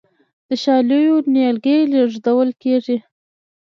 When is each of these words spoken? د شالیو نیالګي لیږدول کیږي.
د 0.47 0.49
شالیو 0.63 1.15
نیالګي 1.33 1.77
لیږدول 1.91 2.49
کیږي. 2.61 2.97